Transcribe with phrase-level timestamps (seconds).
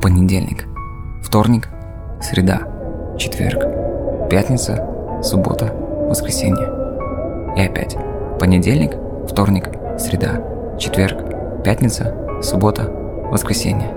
[0.00, 0.66] понедельник,
[1.22, 1.68] вторник,
[2.20, 2.60] среда,
[3.18, 4.86] четверг, пятница,
[5.22, 5.72] суббота,
[6.08, 6.68] воскресенье.
[7.56, 7.96] И опять
[8.38, 8.92] понедельник,
[9.28, 10.40] вторник, среда,
[10.78, 12.84] четверг, пятница, суббота,
[13.30, 13.88] воскресенье.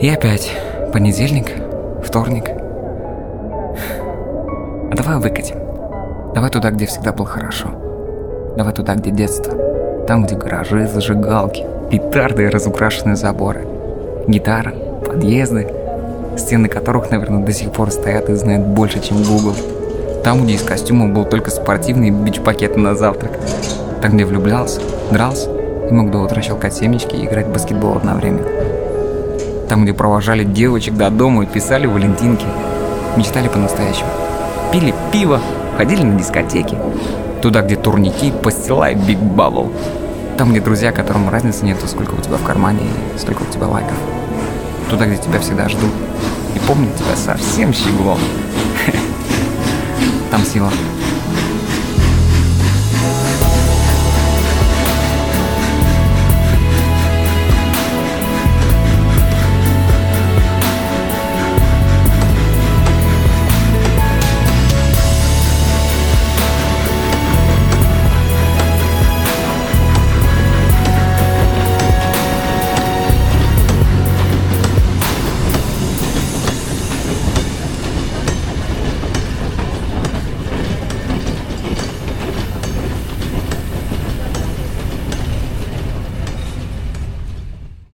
[0.00, 0.52] И опять
[0.92, 1.46] понедельник,
[2.04, 2.48] вторник.
[4.90, 5.56] А давай выкатим.
[6.34, 7.68] Давай туда, где всегда было хорошо.
[8.56, 9.54] Давай туда, где детство.
[10.06, 13.66] Там, где гаражи, зажигалки, петарды и разукрашенные заборы.
[14.26, 14.74] Гитара,
[15.08, 15.72] подъезды,
[16.36, 19.54] стены которых, наверное, до сих пор стоят и знают больше, чем Google.
[20.22, 23.32] Там, где из костюма был только спортивный бич-пакет на завтрак.
[24.02, 25.48] Там, где влюблялся, дрался
[25.88, 28.46] и мог до утра щелкать семечки и играть в баскетбол одновременно.
[29.68, 32.46] Там, где провожали девочек до дома и писали валентинки.
[33.16, 34.08] Мечтали по-настоящему.
[34.72, 35.40] Пили пиво,
[35.76, 36.76] ходили на дискотеки.
[37.42, 39.70] Туда, где турники, постила и биг бабл.
[40.36, 42.80] Там, где друзья, которым разницы нету, сколько у тебя в кармане
[43.14, 43.96] и сколько у тебя лайков.
[44.90, 45.90] Туда, где тебя всегда ждут.
[46.54, 48.18] И помнят тебя совсем щеглом.
[50.30, 50.70] Там сила